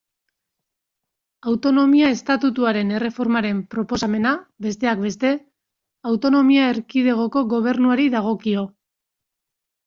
Autonomia 1.49 2.07
Estatutuaren 2.13 2.93
erreformaren 2.99 3.59
proposamena, 3.73 4.31
besteak 4.67 5.05
beste, 5.05 5.35
autonomia 6.13 6.65
erkidegoko 6.73 7.45
gobernuari 7.53 8.09
dagokio. 8.17 8.67